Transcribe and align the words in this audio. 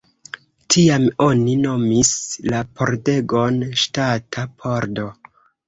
Tiam 0.75 1.03
oni 1.25 1.53
nomis 1.65 2.15
la 2.47 2.63
pordegon 2.81 3.63
Ŝtata 3.85 4.49
Pordo. 4.59 5.09